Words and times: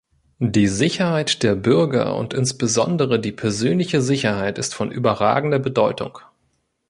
Die 0.39 0.65
Sicherheit 0.65 1.43
der 1.43 1.53
Bürger 1.53 2.15
und 2.15 2.33
insbesondere 2.33 3.19
die 3.19 3.31
persönliche 3.31 4.01
Sicherheit 4.01 4.57
ist 4.57 4.73
von 4.73 4.89
überragender 4.91 5.59
Bedeutung. 5.59 6.17